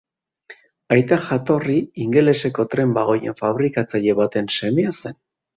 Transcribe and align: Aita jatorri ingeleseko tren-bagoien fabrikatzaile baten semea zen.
Aita 0.95 1.19
jatorri 1.25 1.75
ingeleseko 2.05 2.67
tren-bagoien 2.73 3.39
fabrikatzaile 3.43 4.19
baten 4.25 4.53
semea 4.57 4.99
zen. 5.03 5.19